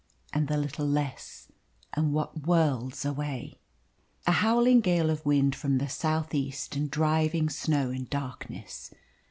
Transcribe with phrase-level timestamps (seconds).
[0.33, 1.51] And the little less,
[1.93, 3.59] and what worlds away!
[4.25, 8.95] A howling gale of wind from the south east, and driving snow and darkness.